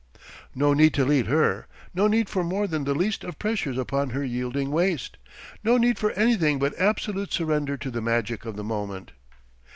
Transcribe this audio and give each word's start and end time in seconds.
No 0.55 0.73
need 0.73 0.95
to 0.95 1.05
lead 1.05 1.27
her, 1.27 1.67
no 1.93 2.07
need 2.07 2.27
for 2.27 2.43
more 2.43 2.65
than 2.65 2.85
the 2.85 2.95
least 2.95 3.23
of 3.23 3.37
pressures 3.37 3.77
upon 3.77 4.09
her 4.09 4.23
yielding 4.23 4.71
waist, 4.71 5.17
no 5.63 5.77
need 5.77 5.99
for 5.99 6.09
anything 6.13 6.57
but 6.57 6.73
absolute 6.79 7.31
surrender 7.31 7.77
to 7.77 7.91
the 7.91 8.01
magic 8.01 8.43
of 8.43 8.55
the 8.55 8.63
moment.... 8.63 9.11